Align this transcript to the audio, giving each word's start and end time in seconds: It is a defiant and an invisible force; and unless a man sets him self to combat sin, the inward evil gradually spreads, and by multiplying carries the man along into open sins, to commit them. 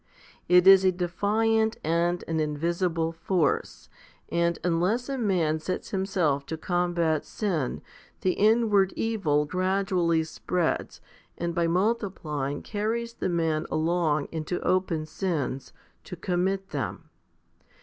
It 0.49 0.65
is 0.65 0.83
a 0.83 0.91
defiant 0.91 1.77
and 1.83 2.23
an 2.27 2.39
invisible 2.39 3.11
force; 3.11 3.87
and 4.29 4.57
unless 4.63 5.07
a 5.09 5.15
man 5.15 5.59
sets 5.59 5.91
him 5.91 6.07
self 6.07 6.43
to 6.47 6.57
combat 6.57 7.23
sin, 7.23 7.83
the 8.21 8.31
inward 8.31 8.93
evil 8.95 9.45
gradually 9.45 10.23
spreads, 10.23 11.01
and 11.37 11.53
by 11.53 11.67
multiplying 11.67 12.63
carries 12.63 13.13
the 13.13 13.29
man 13.29 13.67
along 13.69 14.27
into 14.31 14.59
open 14.61 15.05
sins, 15.05 15.71
to 16.05 16.15
commit 16.15 16.69
them. 16.71 17.11